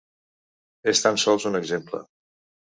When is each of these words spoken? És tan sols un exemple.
És 0.93 1.01
tan 1.07 1.19
sols 1.25 1.45
un 1.51 1.59
exemple. 1.61 2.01